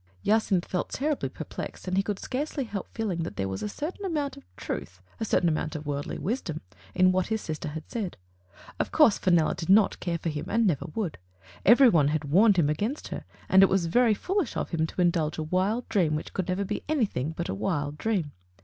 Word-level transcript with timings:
Jacynth 0.25 0.65
felt 0.65 0.89
terribly 0.89 1.29
perplexed, 1.29 1.87
and 1.87 1.95
he 1.95 2.01
could 2.01 2.17
scarcely 2.17 2.63
help 2.63 2.87
feeling 2.91 3.21
that 3.21 3.35
there 3.35 3.47
was 3.47 3.61
a 3.61 3.69
certain 3.69 4.03
amount 4.03 4.35
of 4.35 4.43
truth— 4.55 4.99
a 5.19 5.25
certain 5.25 5.47
amount 5.47 5.75
of 5.75 5.85
worldly 5.85 6.17
wisdom— 6.17 6.61
in 6.95 7.11
what 7.11 7.27
his 7.27 7.39
sister 7.39 7.67
had 7.67 7.87
said. 7.87 8.17
Of 8.79 8.91
course 8.91 9.19
Fenella 9.19 9.53
did 9.53 9.69
not 9.69 9.99
care 9.99 10.17
for 10.17 10.29
him, 10.29 10.45
and 10.49 10.65
never 10.65 10.87
would. 10.95 11.19
Everyone 11.67 12.07
had 12.07 12.23
warned 12.23 12.57
him 12.57 12.67
against 12.67 13.09
her, 13.09 13.25
and 13.47 13.61
it 13.61 13.69
was 13.69 13.85
very 13.85 14.15
foolish 14.15 14.57
of 14.57 14.71
him 14.71 14.87
to 14.87 15.01
indulge 15.01 15.37
a 15.37 15.43
wild 15.43 15.87
dream 15.87 16.15
which 16.15 16.33
could 16.33 16.47
never 16.47 16.65
be 16.65 16.81
anything 16.89 17.35
but 17.37 17.47
a 17.47 17.53
wild 17.53 17.99
dream. 17.99 18.31